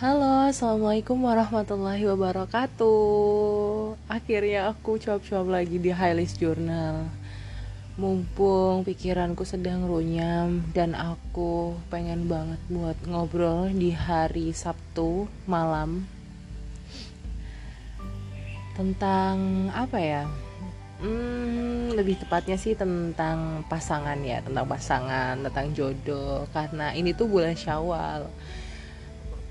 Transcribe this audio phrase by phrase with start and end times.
[0.00, 4.00] Halo, Assalamualaikum warahmatullahi wabarakatuh.
[4.08, 7.08] Akhirnya aku cuap-cuap lagi di Highlight Journal.
[8.00, 16.08] Mumpung pikiranku sedang runyam Dan aku pengen banget buat ngobrol di hari Sabtu malam
[18.72, 20.24] Tentang apa ya
[21.00, 26.44] Hmm, lebih tepatnya sih tentang pasangan ya, tentang pasangan, tentang jodoh.
[26.52, 28.28] Karena ini tuh bulan Syawal.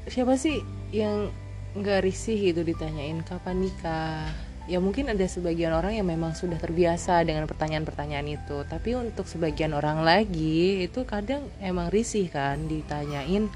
[0.05, 0.61] Siapa sih
[0.93, 1.33] yang
[1.73, 4.29] nggak risih gitu ditanyain kapan nikah?
[4.69, 8.61] Ya mungkin ada sebagian orang yang memang sudah terbiasa dengan pertanyaan-pertanyaan itu.
[8.69, 13.49] Tapi untuk sebagian orang lagi itu kadang emang risih kan ditanyain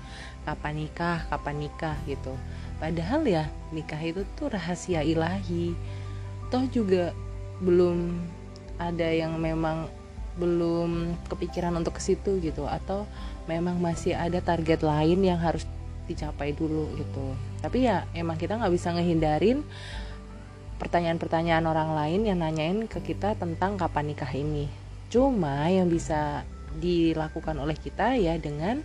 [0.50, 1.30] kapan nikah?
[1.30, 1.94] Kapan nikah?
[2.10, 2.34] gitu.
[2.82, 5.78] Padahal ya nikah itu tuh rahasia ilahi.
[6.50, 7.14] Toh juga
[7.62, 8.22] belum
[8.82, 9.92] ada yang memang
[10.34, 13.06] belum kepikiran untuk ke situ gitu atau
[13.46, 15.68] memang masih ada target lain yang harus
[16.10, 17.38] dicapai dulu gitu.
[17.62, 19.62] Tapi ya emang kita nggak bisa ngehindarin
[20.82, 24.68] pertanyaan-pertanyaan orang lain yang nanyain ke kita tentang kapan nikah ini.
[25.08, 26.44] Cuma yang bisa
[26.82, 28.82] dilakukan oleh kita ya dengan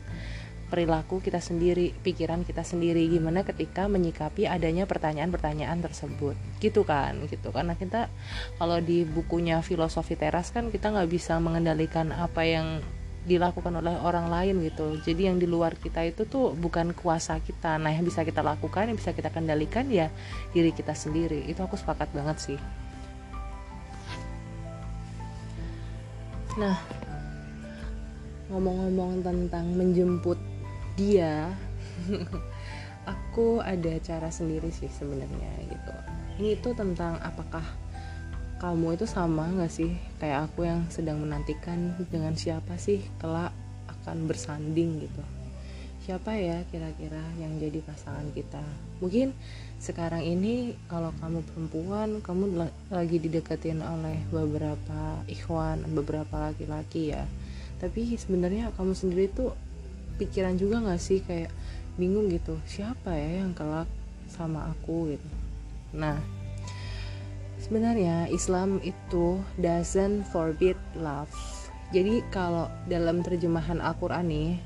[0.69, 3.09] perilaku kita sendiri, pikiran kita sendiri.
[3.09, 7.49] Gimana ketika menyikapi adanya pertanyaan-pertanyaan tersebut, gitu kan, gitu.
[7.51, 8.13] Karena kita
[8.61, 12.85] kalau di bukunya filosofi teras kan kita nggak bisa mengendalikan apa yang
[13.29, 14.97] dilakukan oleh orang lain gitu.
[15.05, 17.77] Jadi yang di luar kita itu tuh bukan kuasa kita.
[17.77, 20.09] Nah yang bisa kita lakukan yang bisa kita kendalikan ya
[20.57, 21.45] diri kita sendiri.
[21.45, 22.59] Itu aku sepakat banget sih.
[26.57, 26.81] Nah
[28.49, 30.41] ngomong-ngomong tentang menjemput
[30.99, 31.55] dia.
[33.15, 35.95] Aku ada cara sendiri sih sebenarnya gitu.
[36.43, 37.63] Ini tuh tentang apakah
[38.59, 39.95] kamu itu sama gak sih?
[40.19, 43.55] Kayak aku yang sedang menantikan dengan siapa sih kelak
[43.87, 45.23] akan bersanding gitu.
[46.09, 48.65] Siapa ya kira-kira yang jadi pasangan kita?
[48.99, 49.31] Mungkin
[49.79, 57.29] sekarang ini kalau kamu perempuan kamu lagi dideketin oleh beberapa ikhwan beberapa laki-laki ya.
[57.79, 59.55] Tapi sebenarnya kamu sendiri tuh
[60.19, 61.23] pikiran juga gak sih?
[61.23, 61.55] Kayak
[61.95, 63.89] bingung gitu siapa ya yang kelak
[64.29, 65.15] sama aku?
[65.15, 65.29] Gitu.
[65.95, 66.19] Nah
[67.59, 71.29] Sebenarnya Islam itu doesn't forbid love.
[71.91, 74.57] Jadi kalau dalam terjemahan Al-Qur'an nih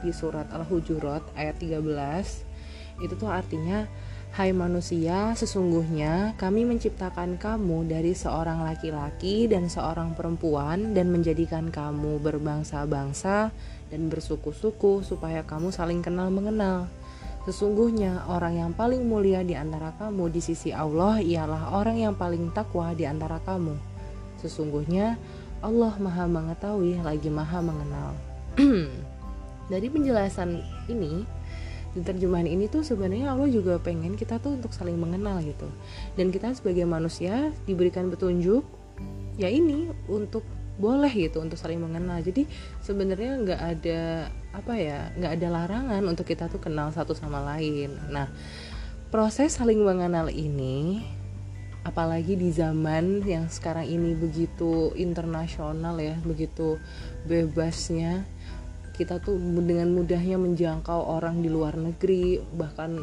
[0.00, 3.86] di surat Al-Hujurat ayat 13 itu tuh artinya
[4.28, 12.20] Hai manusia, sesungguhnya kami menciptakan kamu dari seorang laki-laki dan seorang perempuan dan menjadikan kamu
[12.20, 13.48] berbangsa-bangsa
[13.88, 16.88] dan bersuku-suku supaya kamu saling kenal mengenal.
[17.48, 22.52] Sesungguhnya orang yang paling mulia di antara kamu di sisi Allah ialah orang yang paling
[22.52, 23.72] takwa di antara kamu.
[24.44, 25.16] Sesungguhnya
[25.64, 28.12] Allah Maha Mengetahui lagi Maha Mengenal.
[29.72, 30.60] Dari penjelasan
[30.92, 31.24] ini,
[31.96, 35.66] di terjemahan ini tuh sebenarnya Allah juga pengen kita tuh untuk saling mengenal gitu.
[36.20, 38.60] Dan kita sebagai manusia diberikan petunjuk
[39.40, 40.44] ya ini untuk
[40.78, 42.22] boleh gitu untuk saling mengenal.
[42.22, 42.46] Jadi
[42.80, 44.00] sebenarnya nggak ada
[44.54, 47.92] apa ya nggak ada larangan untuk kita tuh kenal satu sama lain.
[48.08, 48.30] Nah
[49.10, 51.02] proses saling mengenal ini
[51.82, 56.76] apalagi di zaman yang sekarang ini begitu internasional ya begitu
[57.24, 58.28] bebasnya
[58.92, 62.98] kita tuh dengan mudahnya menjangkau orang di luar negeri bahkan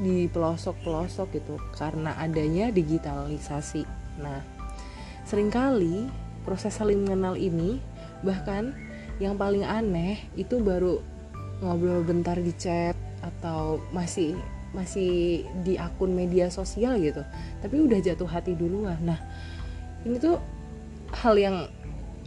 [0.00, 3.84] di pelosok-pelosok gitu karena adanya digitalisasi.
[4.22, 4.40] Nah
[5.26, 7.80] sering kali proses saling mengenal ini
[8.20, 8.76] bahkan
[9.18, 11.00] yang paling aneh itu baru
[11.64, 14.36] ngobrol bentar di chat atau masih
[14.74, 17.22] masih di akun media sosial gitu.
[17.62, 18.98] Tapi udah jatuh hati duluan.
[19.00, 19.18] Nah
[20.04, 20.42] ini tuh
[21.14, 21.56] hal yang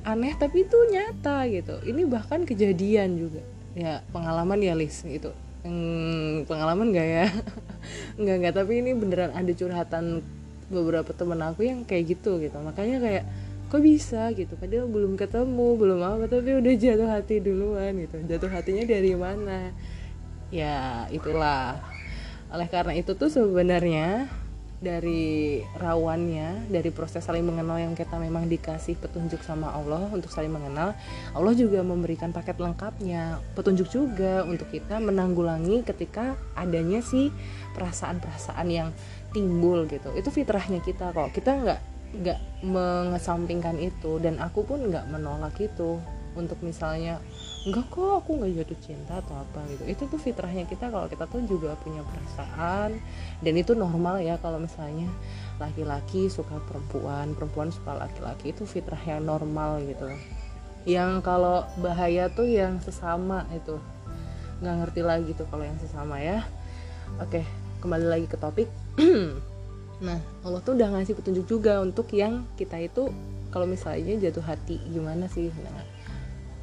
[0.08, 1.84] aneh tapi itu nyata gitu.
[1.84, 3.44] Ini bahkan kejadian juga.
[3.76, 5.36] Ya pengalaman ya Lis gitu.
[5.68, 7.26] Hmm, pengalaman gak ya?
[8.22, 8.54] Nggak nggak.
[8.56, 10.24] Tapi ini beneran ada curhatan
[10.72, 12.56] beberapa temen aku yang kayak gitu gitu.
[12.64, 13.24] Makanya kayak
[13.68, 14.56] kok bisa gitu?
[14.56, 18.18] Padahal belum ketemu belum apa tapi udah jatuh hati duluan gitu.
[18.24, 19.76] Jatuh hatinya dari mana?
[20.50, 21.80] Ya itulah.
[22.48, 24.32] Oleh karena itu tuh sebenarnya
[24.78, 30.54] dari rawannya dari proses saling mengenal yang kita memang dikasih petunjuk sama Allah untuk saling
[30.54, 30.94] mengenal
[31.34, 33.42] Allah juga memberikan paket lengkapnya.
[33.58, 37.34] Petunjuk juga untuk kita menanggulangi ketika adanya sih
[37.74, 38.94] perasaan-perasaan yang
[39.34, 40.14] timbul gitu.
[40.14, 41.34] Itu fitrahnya kita kok.
[41.34, 46.00] Kita nggak nggak mengesampingkan itu dan aku pun nggak menolak itu
[46.38, 47.18] untuk misalnya
[47.66, 49.84] enggak kok aku nggak jatuh cinta atau apa gitu.
[49.90, 53.02] Itu tuh fitrahnya kita kalau kita tuh juga punya perasaan
[53.42, 55.10] dan itu normal ya kalau misalnya
[55.58, 60.08] laki-laki suka perempuan perempuan suka laki-laki itu fitrah yang normal gitu.
[60.88, 63.82] Yang kalau bahaya tuh yang sesama itu.
[64.62, 66.46] Nggak ngerti lagi tuh kalau yang sesama ya.
[67.18, 67.44] Oke
[67.78, 68.70] kembali lagi ke topik
[69.98, 73.10] nah Allah tuh udah ngasih petunjuk juga untuk yang kita itu
[73.50, 75.50] kalau misalnya jatuh hati gimana sih?
[75.50, 75.86] Nah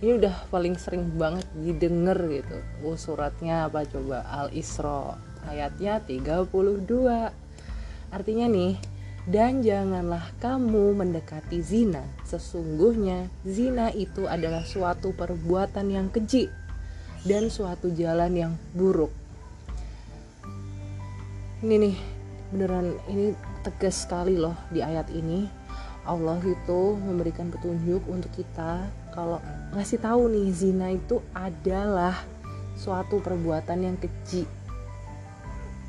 [0.04, 2.60] ini udah paling sering banget didengar gitu.
[2.84, 3.88] Oh, suratnya apa?
[3.88, 5.16] Coba Al Isra
[5.48, 6.84] ayatnya 32
[8.12, 8.76] artinya nih
[9.24, 12.04] dan janganlah kamu mendekati zina.
[12.28, 16.52] Sesungguhnya zina itu adalah suatu perbuatan yang keji
[17.24, 19.10] dan suatu jalan yang buruk.
[21.64, 22.13] Ini nih
[22.54, 23.34] beneran ini
[23.66, 25.50] tegas sekali loh di ayat ini.
[26.06, 29.40] Allah itu memberikan petunjuk untuk kita kalau
[29.72, 32.14] ngasih tahu nih zina itu adalah
[32.78, 34.44] suatu perbuatan yang keji.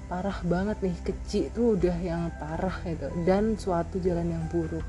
[0.07, 4.85] Parah banget nih keji itu udah yang parah gitu dan suatu jalan yang buruk.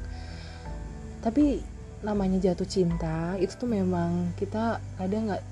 [1.20, 1.58] Tapi
[2.06, 5.42] namanya jatuh cinta itu tuh memang kita kadang nggak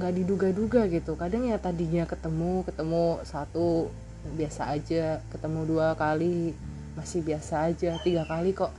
[0.00, 1.12] nggak diduga-duga gitu.
[1.18, 3.92] Kadang ya tadinya ketemu ketemu satu
[4.36, 6.52] biasa aja ketemu dua kali
[6.98, 8.72] masih biasa aja tiga kali kok.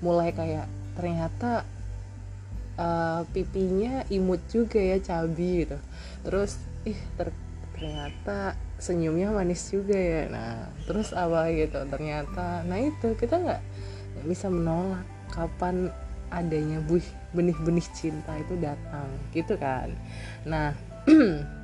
[0.00, 1.66] Mulai kayak ternyata
[2.78, 5.78] uh, pipinya imut juga ya cabi gitu.
[6.24, 6.56] Terus
[6.86, 7.34] ih ter
[7.78, 10.30] ternyata senyumnya manis juga ya.
[10.30, 12.62] Nah terus apa gitu ternyata.
[12.64, 13.62] Nah itu kita nggak
[14.26, 15.92] bisa menolak kapan
[16.28, 17.04] adanya buih
[17.34, 19.10] benih-benih cinta itu datang.
[19.34, 19.90] Gitu kan.
[20.46, 20.72] Nah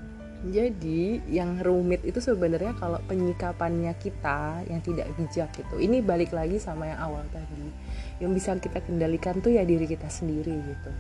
[0.45, 5.81] jadi yang rumit itu sebenarnya kalau penyikapannya kita yang tidak bijak gitu.
[5.81, 7.65] Ini balik lagi sama yang awal tadi.
[8.21, 10.91] Yang bisa kita kendalikan tuh ya diri kita sendiri gitu.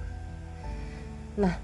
[1.45, 1.55] Nah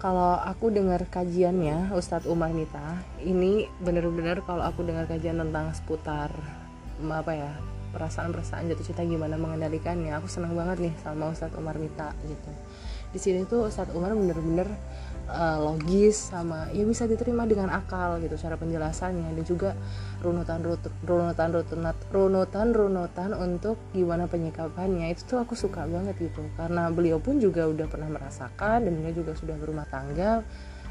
[0.00, 6.32] kalau aku dengar kajiannya Ustadz Umar Nita ini bener-bener kalau aku dengar kajian tentang seputar
[7.00, 7.52] apa ya
[7.92, 12.50] perasaan-perasaan jatuh cinta gimana mengendalikannya aku senang banget nih sama Ustadz Umar Mita gitu.
[13.10, 14.70] Di sini tuh Ustadz Umar bener-bener
[15.30, 19.32] uh, logis sama ya bisa diterima dengan akal gitu cara penjelasannya.
[19.38, 19.78] Dan juga
[20.20, 21.48] runutan runutan runutan
[22.10, 25.14] runutan runutan untuk gimana penyikapannya.
[25.14, 26.42] Itu tuh aku suka banget gitu.
[26.58, 30.42] Karena beliau pun juga udah pernah merasakan dan dia juga sudah berumah tangga.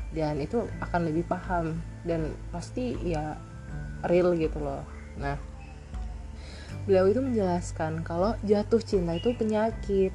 [0.09, 1.77] Dan itu akan lebih paham.
[2.07, 3.37] Dan pasti ya
[4.07, 4.81] real gitu loh.
[5.19, 5.35] Nah
[6.89, 10.09] beliau itu menjelaskan kalau jatuh cinta itu penyakit.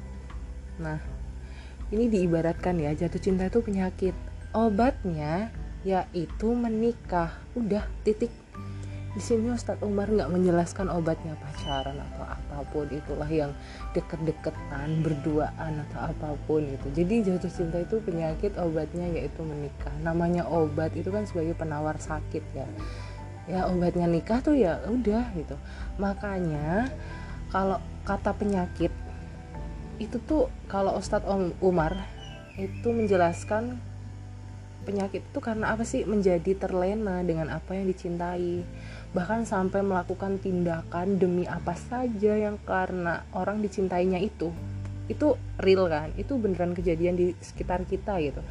[0.75, 0.99] Nah,
[1.93, 4.15] ini diibaratkan ya, jatuh cinta itu penyakit.
[4.55, 5.51] Obatnya
[5.85, 7.35] yaitu menikah.
[7.53, 8.33] Udah, titik.
[9.15, 13.55] Di sini Ustadz Umar nggak menjelaskan obatnya pacaran atau apa pun itulah yang
[13.95, 16.87] deket-deketan, berduaan atau apa pun itu.
[16.91, 19.93] Jadi jatuh cinta itu penyakit, obatnya yaitu menikah.
[20.03, 22.67] Namanya obat itu kan sebagai penawar sakit ya
[23.45, 25.53] ya obatnya nikah tuh ya udah gitu
[26.01, 26.89] makanya
[27.53, 28.89] kalau kata penyakit
[29.97, 31.95] itu tuh kalau Ustadz Om Umar
[32.55, 33.79] itu menjelaskan
[34.85, 36.05] penyakit itu karena apa sih?
[36.05, 38.61] Menjadi terlena dengan apa yang dicintai.
[39.11, 44.53] Bahkan sampai melakukan tindakan demi apa saja yang karena orang dicintainya itu.
[45.09, 46.13] Itu real kan?
[46.15, 48.45] Itu beneran kejadian di sekitar kita gitu.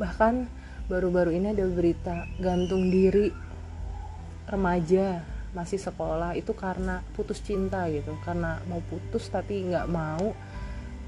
[0.00, 0.48] Bahkan
[0.88, 3.30] baru-baru ini ada berita gantung diri
[4.44, 5.24] remaja
[5.54, 8.16] masih sekolah itu karena putus cinta gitu.
[8.24, 10.34] Karena mau putus tapi nggak mau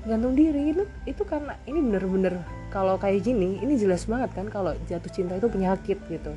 [0.06, 2.38] gantung diri itu itu karena ini bener-bener
[2.70, 6.32] kalau kayak gini ini jelas banget kan kalau jatuh cinta itu penyakit gitu.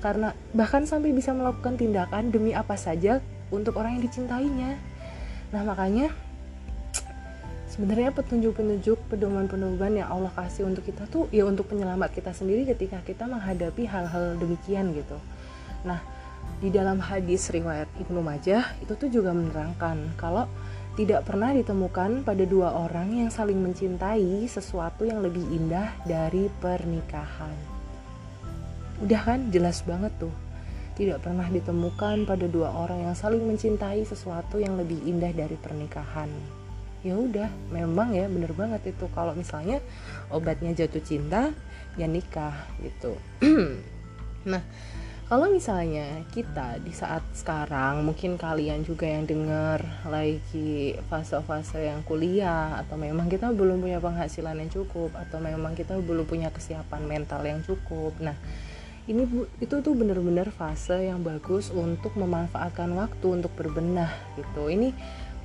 [0.00, 3.20] Karena bahkan sampai bisa melakukan tindakan demi apa saja
[3.52, 4.76] untuk orang yang dicintainya.
[5.52, 6.12] Nah makanya
[7.68, 13.00] sebenarnya petunjuk-petunjuk pedoman-pedoman yang Allah kasih untuk kita tuh ya untuk penyelamat kita sendiri ketika
[13.02, 15.16] kita menghadapi hal-hal demikian gitu.
[15.82, 15.98] Nah
[16.62, 20.46] di dalam hadis riwayat Ibnu Majah itu tuh juga menerangkan kalau
[20.94, 27.54] tidak pernah ditemukan pada dua orang yang saling mencintai sesuatu yang lebih indah dari pernikahan.
[29.02, 30.30] Udah kan jelas banget tuh.
[30.94, 36.30] Tidak pernah ditemukan pada dua orang yang saling mencintai sesuatu yang lebih indah dari pernikahan.
[37.02, 39.82] Ya udah, memang ya bener banget itu kalau misalnya
[40.30, 41.50] obatnya jatuh cinta
[41.98, 43.18] ya nikah gitu.
[44.50, 44.62] nah,
[45.24, 52.76] kalau misalnya kita di saat sekarang mungkin kalian juga yang dengar lagi fase-fase yang kuliah
[52.84, 57.40] atau memang kita belum punya penghasilan yang cukup atau memang kita belum punya kesiapan mental
[57.40, 58.12] yang cukup.
[58.20, 58.36] Nah
[59.08, 59.24] ini
[59.64, 64.68] itu tuh bener-bener fase yang bagus untuk memanfaatkan waktu untuk berbenah gitu.
[64.68, 64.92] Ini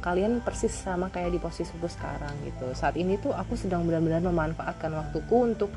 [0.04, 2.68] kalian persis sama kayak di posisiku sekarang gitu.
[2.76, 5.72] Saat ini tuh aku sedang benar-benar memanfaatkan waktuku untuk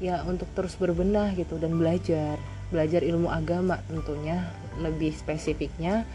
[0.00, 2.40] ya untuk terus berbenah gitu dan belajar
[2.72, 4.48] belajar ilmu agama tentunya
[4.80, 6.08] lebih spesifiknya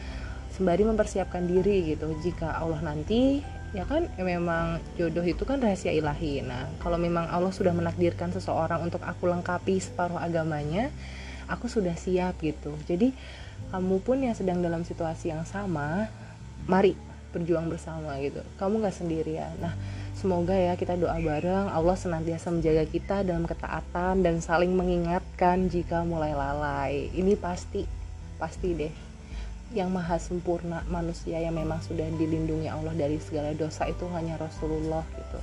[0.57, 2.09] sembari mempersiapkan diri gitu.
[2.25, 3.45] Jika Allah nanti
[3.75, 6.41] ya kan ya memang jodoh itu kan rahasia ilahi.
[6.41, 10.89] Nah kalau memang Allah sudah menakdirkan seseorang untuk aku lengkapi separuh agamanya
[11.45, 12.73] aku sudah siap gitu.
[12.89, 13.13] Jadi
[13.69, 16.09] kamu pun yang sedang dalam situasi yang sama
[16.65, 16.97] mari
[17.31, 18.41] berjuang bersama gitu.
[18.57, 19.53] Kamu nggak sendirian.
[19.61, 19.77] Nah
[20.17, 21.69] semoga ya kita doa bareng.
[21.69, 27.13] Allah senantiasa menjaga kita dalam ketaatan dan saling mengingatkan jika mulai lalai.
[27.13, 27.85] Ini pasti
[28.41, 28.93] pasti deh.
[29.77, 35.05] Yang maha sempurna manusia yang memang sudah dilindungi Allah dari segala dosa itu hanya Rasulullah
[35.13, 35.39] gitu.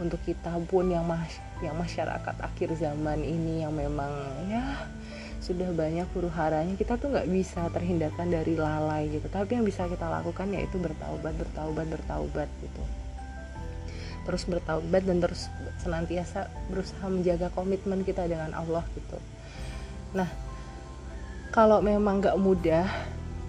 [0.00, 4.12] Untuk kita pun yang mas yang masyarakat akhir zaman ini yang memang
[4.48, 4.64] ya
[5.44, 9.28] sudah banyak huru haranya kita tuh nggak bisa terhindarkan dari lalai gitu.
[9.28, 13.05] Tapi yang bisa kita lakukan yaitu bertaubat bertaubat bertaubat gitu
[14.26, 15.46] terus bertaubat dan terus
[15.80, 19.16] senantiasa berusaha menjaga komitmen kita dengan Allah gitu.
[20.18, 20.28] Nah
[21.54, 22.86] kalau memang nggak mudah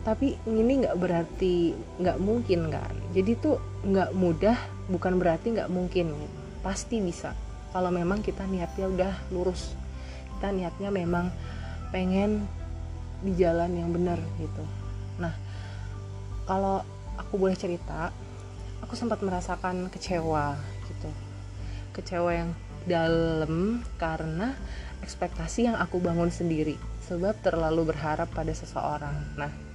[0.05, 2.93] tapi ini nggak berarti nggak mungkin kan?
[3.11, 4.55] Jadi tuh nggak mudah
[4.87, 6.13] bukan berarti nggak mungkin
[6.61, 7.33] pasti bisa.
[7.73, 9.75] Kalau memang kita niatnya udah lurus
[10.37, 11.33] kita niatnya memang
[11.89, 12.45] pengen
[13.25, 14.61] di jalan yang benar gitu.
[15.17, 15.33] Nah
[16.45, 16.85] kalau
[17.17, 18.13] aku boleh cerita
[18.81, 20.57] aku sempat merasakan kecewa
[20.89, 21.09] gitu.
[21.95, 22.49] Kecewa yang
[22.87, 24.55] dalam karena
[25.03, 29.15] ekspektasi yang aku bangun sendiri sebab terlalu berharap pada seseorang.
[29.35, 29.67] Nah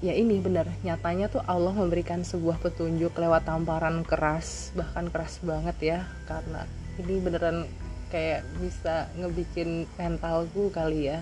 [0.00, 5.76] ya ini benar nyatanya tuh Allah memberikan sebuah petunjuk lewat tamparan keras bahkan keras banget
[5.80, 6.64] ya karena
[6.96, 7.68] ini beneran
[8.08, 11.20] kayak bisa ngebikin mentalku kali ya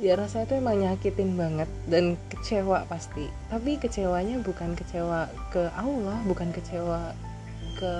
[0.00, 3.28] ya rasanya tuh emang nyakitin banget dan kecewa pasti.
[3.52, 7.12] Tapi kecewanya bukan kecewa ke Allah bukan kecewa
[7.76, 7.94] ke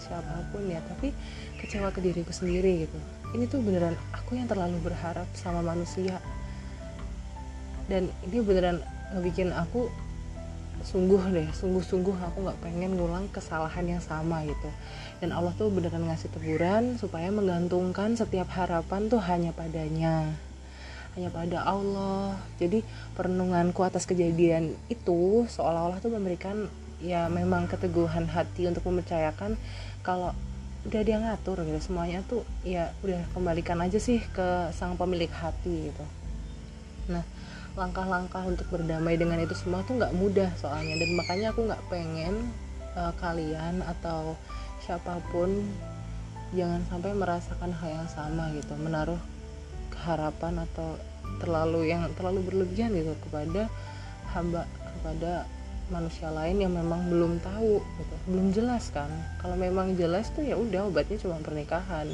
[0.00, 1.12] siapa pun ya tapi
[1.60, 2.98] kecewa ke diriku sendiri gitu.
[3.34, 6.22] Ini tuh beneran aku yang terlalu berharap sama manusia.
[7.84, 8.80] Dan ini beneran
[9.12, 9.92] ngebikin aku
[10.84, 14.70] sungguh deh sungguh-sungguh aku nggak pengen ngulang kesalahan yang sama gitu.
[15.20, 20.32] Dan Allah tuh beneran ngasih teguran supaya menggantungkan setiap harapan tuh hanya padanya
[21.14, 22.38] hanya pada Allah.
[22.58, 22.82] Jadi
[23.14, 26.66] perenunganku atas kejadian itu seolah-olah tuh memberikan
[27.02, 29.54] ya memang keteguhan hati untuk mempercayakan
[30.02, 30.34] kalau
[30.84, 31.80] udah dia ngatur gitu.
[31.80, 36.04] Semuanya tuh ya udah kembalikan aja sih ke sang pemilik hati gitu.
[37.08, 37.24] Nah
[37.74, 40.98] langkah-langkah untuk berdamai dengan itu semua tuh nggak mudah soalnya.
[40.98, 42.34] Dan makanya aku nggak pengen
[42.98, 44.34] uh, kalian atau
[44.82, 45.62] siapa pun
[46.54, 48.74] jangan sampai merasakan hal yang sama gitu.
[48.78, 49.18] Menaruh
[50.04, 51.00] harapan atau
[51.40, 53.72] terlalu yang terlalu berlebihan gitu kepada
[54.36, 55.48] hamba kepada
[55.92, 59.08] manusia lain yang memang belum tahu gitu belum jelas kan.
[59.40, 62.08] Kalau memang jelas tuh ya udah obatnya cuma pernikahan.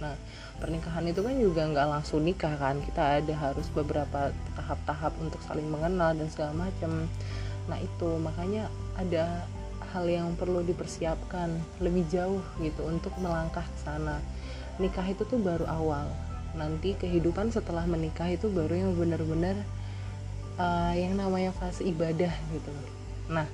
[0.00, 0.12] Nah
[0.60, 2.76] pernikahan itu kan juga nggak langsung nikah kan.
[2.84, 7.08] Kita ada harus beberapa tahap-tahap untuk saling mengenal dan segala macam
[7.66, 9.42] nah itu makanya ada
[9.90, 11.50] hal yang perlu dipersiapkan
[11.82, 14.22] lebih jauh gitu untuk melangkah ke sana.
[14.76, 16.06] Nikah itu tuh baru awal
[16.56, 19.56] nanti kehidupan setelah menikah itu baru yang benar-benar
[20.56, 22.72] uh, yang namanya fase ibadah gitu.
[23.28, 23.46] Nah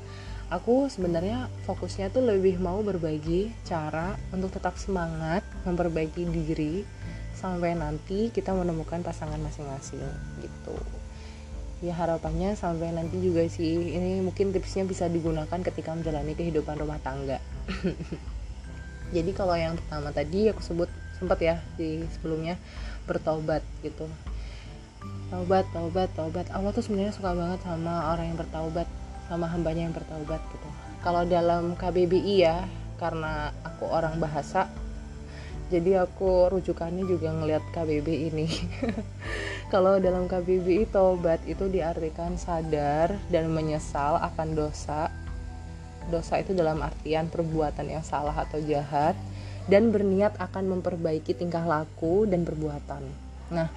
[0.48, 6.86] aku sebenarnya fokusnya tuh lebih mau berbagi cara untuk tetap semangat memperbaiki diri
[7.34, 10.02] sampai nanti kita menemukan pasangan masing-masing
[10.40, 10.76] gitu.
[11.82, 17.02] Ya harapannya sampai nanti juga sih ini mungkin tipsnya bisa digunakan ketika menjalani kehidupan rumah
[17.02, 17.42] tangga.
[19.16, 20.88] Jadi kalau yang pertama tadi aku sebut
[21.22, 22.58] sempat ya di sebelumnya
[23.06, 24.10] bertobat gitu.
[25.30, 26.46] Taubat taubat taubat.
[26.50, 28.90] Allah tuh sebenarnya suka banget sama orang yang bertaubat
[29.30, 30.68] sama hambanya yang bertaubat gitu.
[31.06, 32.66] Kalau dalam KBBI ya
[32.98, 34.66] karena aku orang bahasa
[35.72, 38.44] jadi aku rujukannya juga ngelihat KBBI ini.
[39.72, 45.08] Kalau dalam KBBI tobat itu diartikan sadar dan menyesal akan dosa.
[46.12, 49.16] Dosa itu dalam artian perbuatan yang salah atau jahat
[49.70, 53.02] dan berniat akan memperbaiki tingkah laku dan perbuatan
[53.52, 53.68] nah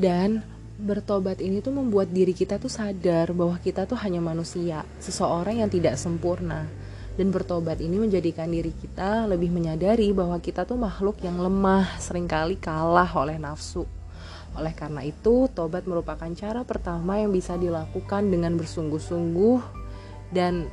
[0.00, 0.40] dan
[0.80, 5.68] bertobat ini tuh membuat diri kita tuh sadar bahwa kita tuh hanya manusia, seseorang yang
[5.68, 6.64] tidak sempurna.
[7.20, 12.24] Dan bertobat ini menjadikan diri kita lebih menyadari bahwa kita tuh makhluk yang lemah, sering
[12.24, 13.84] kali kalah oleh nafsu.
[14.56, 19.60] Oleh karena itu, tobat merupakan cara pertama yang bisa dilakukan dengan bersungguh-sungguh
[20.32, 20.64] dan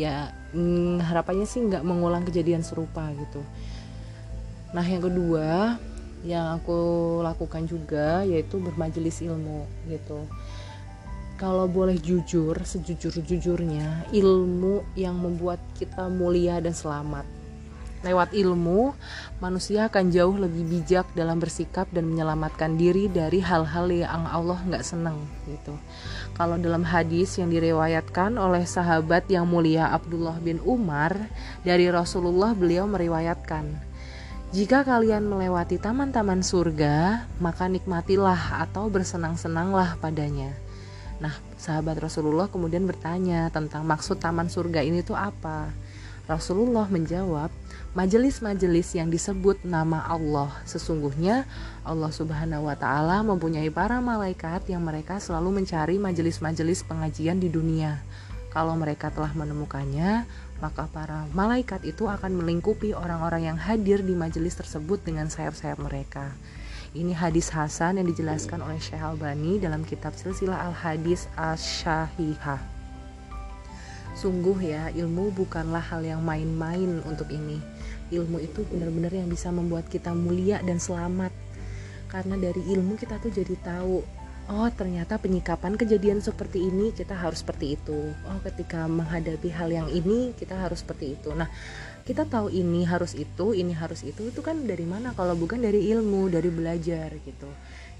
[0.00, 3.44] ya hmm, harapannya sih nggak mengulang kejadian serupa gitu.
[4.72, 5.76] Nah yang kedua,
[6.24, 6.78] yang aku
[7.20, 10.24] lakukan juga yaitu bermajelis ilmu gitu
[11.36, 17.28] kalau boleh jujur sejujur-jujurnya ilmu yang membuat kita mulia dan selamat
[18.06, 18.94] Lewat ilmu,
[19.42, 24.86] manusia akan jauh lebih bijak dalam bersikap dan menyelamatkan diri dari hal-hal yang Allah nggak
[24.86, 25.18] seneng
[25.50, 25.74] gitu.
[26.38, 31.18] Kalau dalam hadis yang direwayatkan oleh sahabat yang mulia Abdullah bin Umar
[31.66, 33.74] dari Rasulullah beliau meriwayatkan,
[34.54, 40.54] jika kalian melewati taman-taman surga, maka nikmatilah atau bersenang-senanglah padanya.
[41.18, 45.74] Nah, sahabat Rasulullah kemudian bertanya tentang maksud taman surga ini tuh apa?
[46.26, 47.54] Rasulullah menjawab,
[47.94, 50.50] majelis-majelis yang disebut nama Allah.
[50.66, 51.46] Sesungguhnya
[51.86, 58.02] Allah Subhanahu wa taala mempunyai para malaikat yang mereka selalu mencari majelis-majelis pengajian di dunia.
[58.50, 60.26] Kalau mereka telah menemukannya,
[60.58, 66.34] maka para malaikat itu akan melingkupi orang-orang yang hadir di majelis tersebut dengan sayap-sayap mereka.
[66.96, 72.75] Ini hadis Hasan yang dijelaskan oleh Syekh Albani dalam kitab Silsilah Al-Hadis Asy-Syahihah.
[74.16, 77.60] Sungguh ya, ilmu bukanlah hal yang main-main untuk ini.
[78.08, 81.36] Ilmu itu benar-benar yang bisa membuat kita mulia dan selamat.
[82.08, 84.00] Karena dari ilmu kita tuh jadi tahu,
[84.48, 88.16] oh ternyata penyikapan kejadian seperti ini kita harus seperti itu.
[88.24, 91.36] Oh ketika menghadapi hal yang ini kita harus seperti itu.
[91.36, 91.52] Nah,
[92.08, 95.92] kita tahu ini harus itu, ini harus itu, itu kan dari mana kalau bukan dari
[95.92, 97.52] ilmu, dari belajar gitu.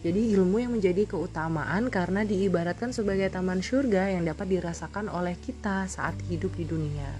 [0.06, 5.90] Jadi ilmu yang menjadi keutamaan karena diibaratkan sebagai taman surga yang dapat dirasakan oleh kita
[5.90, 7.10] saat hidup di dunia.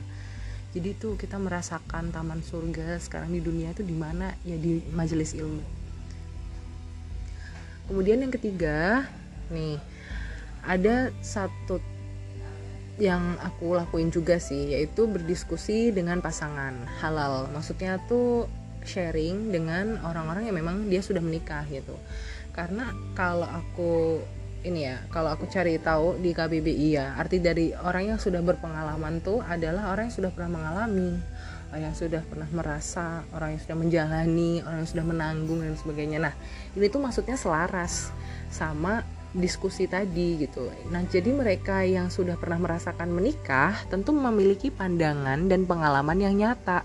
[0.70, 4.38] Jadi tuh kita merasakan taman surga sekarang di dunia itu di mana?
[4.46, 5.66] Ya di majelis ilmu.
[7.90, 9.10] Kemudian yang ketiga,
[9.50, 9.82] nih
[10.62, 11.82] ada satu
[13.02, 17.50] yang aku lakuin juga sih yaitu berdiskusi dengan pasangan halal.
[17.50, 18.46] Maksudnya tuh
[18.86, 21.98] sharing dengan orang-orang yang memang dia sudah menikah gitu
[22.56, 24.24] karena kalau aku
[24.66, 29.22] ini ya kalau aku cari tahu di KBBI ya arti dari orang yang sudah berpengalaman
[29.22, 31.20] tuh adalah orang yang sudah pernah mengalami
[31.70, 36.18] orang yang sudah pernah merasa orang yang sudah menjalani orang yang sudah menanggung dan sebagainya
[36.18, 36.34] nah
[36.74, 38.10] ini tuh maksudnya selaras
[38.50, 39.04] sama
[39.36, 40.72] diskusi tadi gitu.
[40.88, 46.80] Nah, jadi mereka yang sudah pernah merasakan menikah tentu memiliki pandangan dan pengalaman yang nyata.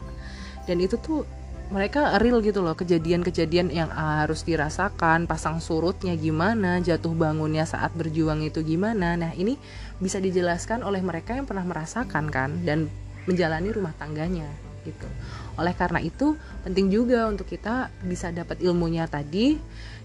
[0.68, 1.24] Dan itu tuh
[1.72, 8.44] mereka real gitu loh kejadian-kejadian yang harus dirasakan pasang surutnya gimana jatuh bangunnya saat berjuang
[8.44, 9.16] itu gimana.
[9.16, 9.55] Nah ini
[10.03, 12.92] bisa dijelaskan oleh mereka yang pernah merasakan kan dan
[13.24, 14.51] menjalani rumah tangganya
[14.84, 15.07] gitu.
[15.55, 16.36] Oleh karena itu
[16.68, 19.55] penting juga untuk kita bisa dapat ilmunya tadi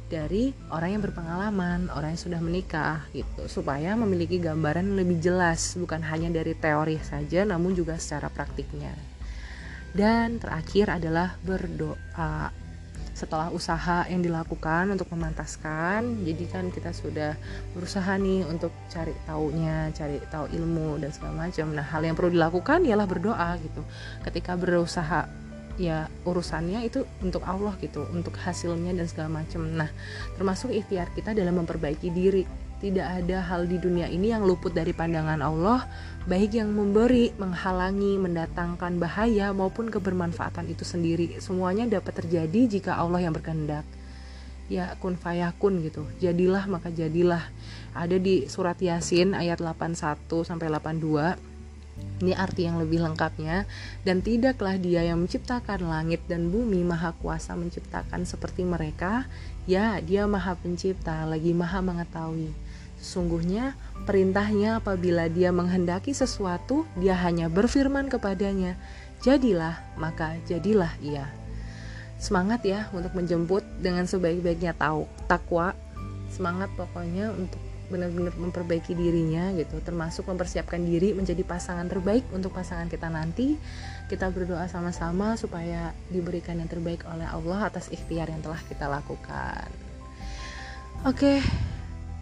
[0.07, 5.99] dari orang yang berpengalaman, orang yang sudah menikah gitu, supaya memiliki gambaran lebih jelas bukan
[6.07, 9.16] hanya dari teori saja namun juga secara praktiknya
[9.97, 12.53] dan terakhir adalah berdoa.
[13.17, 17.33] Setelah usaha yang dilakukan untuk memantaskan jadi kan kita sudah
[17.73, 21.73] berusaha nih untuk cari taunya cari tahu ilmu dan segala macam.
[21.73, 23.81] Nah hal yang perlu dilakukan ialah berdoa gitu.
[24.21, 25.33] Ketika berusaha
[25.81, 29.65] ya urusannya itu untuk Allah gitu untuk hasilnya dan segala macam.
[29.65, 29.89] Nah
[30.37, 32.45] termasuk ikhtiar kita dalam memperbaiki diri
[32.77, 35.89] tidak ada hal di dunia ini yang luput dari pandangan Allah,
[36.29, 41.41] baik yang memberi, menghalangi, mendatangkan bahaya maupun kebermanfaatan itu sendiri.
[41.41, 43.89] Semuanya dapat terjadi jika Allah yang berkehendak.
[44.69, 46.05] Ya kun fayakun gitu.
[46.21, 47.41] Jadilah maka jadilah.
[47.97, 51.57] Ada di surat Yasin ayat 81 sampai 82.
[52.21, 53.65] Ini arti yang lebih lengkapnya
[54.05, 59.25] dan tidaklah dia yang menciptakan langit dan bumi maha kuasa menciptakan seperti mereka
[59.69, 62.66] ya dia maha pencipta lagi maha mengetahui
[62.97, 63.77] Sungguhnya
[64.09, 68.81] perintahnya apabila dia menghendaki sesuatu, dia hanya berfirman kepadanya,
[69.21, 71.29] jadilah, maka jadilah ia.
[72.17, 75.77] Semangat ya untuk menjemput dengan sebaik-baiknya tahu takwa.
[76.33, 82.89] Semangat pokoknya untuk benar-benar memperbaiki dirinya gitu, termasuk mempersiapkan diri menjadi pasangan terbaik untuk pasangan
[82.89, 83.61] kita nanti.
[84.09, 89.69] Kita berdoa sama-sama supaya diberikan yang terbaik oleh Allah atas ikhtiar yang telah kita lakukan.
[91.05, 91.76] Oke, okay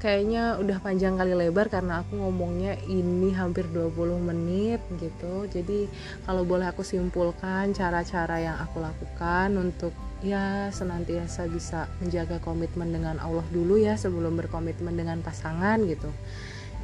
[0.05, 5.49] kayaknya udah panjang kali lebar karena aku ngomongnya ini hampir 20 menit gitu.
[5.49, 5.89] Jadi
[6.29, 13.17] kalau boleh aku simpulkan cara-cara yang aku lakukan untuk ya senantiasa bisa menjaga komitmen dengan
[13.17, 16.13] Allah dulu ya sebelum berkomitmen dengan pasangan gitu.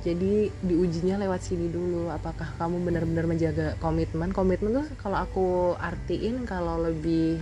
[0.00, 2.09] Jadi diujinya lewat sini dulu.
[2.09, 4.33] Apakah kamu benar-benar menjaga komitmen?
[4.33, 7.37] Komitmen tuh kalau aku artiin kalau lebih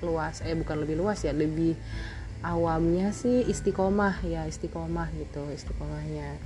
[0.00, 1.78] luas eh bukan lebih luas ya lebih
[2.42, 6.36] awamnya sih istiqomah ya istiqomah gitu istiqomahnya.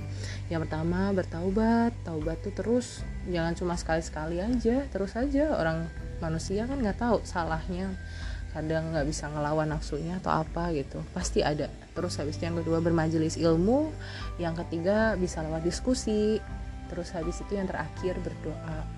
[0.47, 1.91] Yang pertama bertaubat.
[2.05, 5.89] Taubat tuh terus jangan cuma sekali-sekali aja terus aja orang
[6.21, 7.89] manusia kan nggak tahu salahnya.
[8.53, 11.01] Kadang nggak bisa ngelawan nafsunya atau apa gitu.
[11.11, 11.69] Pasti ada.
[11.93, 13.89] Terus habis yang kedua bermajelis ilmu.
[14.37, 16.37] Yang ketiga bisa lewat diskusi.
[16.87, 18.97] Terus habis itu yang terakhir berdoa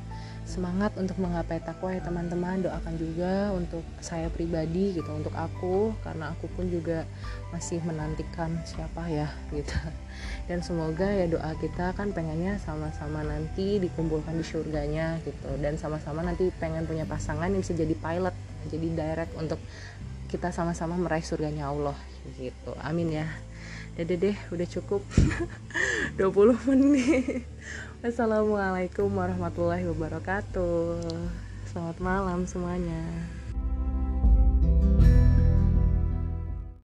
[0.50, 2.66] semangat untuk menggapai takwa ya teman-teman.
[2.66, 7.06] Doakan juga untuk saya pribadi gitu untuk aku karena aku pun juga
[7.54, 9.78] masih menantikan siapa ya gitu.
[10.50, 15.54] Dan semoga ya doa kita kan pengennya sama-sama nanti dikumpulkan di surganya gitu.
[15.62, 18.34] Dan sama-sama nanti pengen punya pasangan yang bisa jadi pilot
[18.68, 19.62] jadi direct untuk
[20.28, 21.96] kita sama-sama meraih surganya Allah
[22.42, 22.74] gitu.
[22.82, 23.30] Amin ya.
[23.96, 25.02] Dadah deh udah cukup.
[26.20, 27.46] 20 menit
[28.00, 31.04] Assalamualaikum warahmatullahi wabarakatuh.
[31.68, 33.04] Selamat malam semuanya